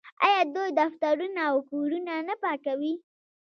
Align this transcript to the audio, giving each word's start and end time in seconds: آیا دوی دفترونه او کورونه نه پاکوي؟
آیا 0.25 0.41
دوی 0.55 0.71
دفترونه 0.81 1.41
او 1.51 1.57
کورونه 1.69 2.13
نه 2.29 2.35
پاکوي؟ 2.43 2.93